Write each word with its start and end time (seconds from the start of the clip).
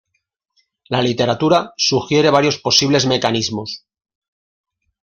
La 0.89 0.99
literatura 0.99 1.75
sugiere 1.77 2.31
varios 2.31 2.57
posibles 2.57 3.05
mecanismos. 3.05 3.85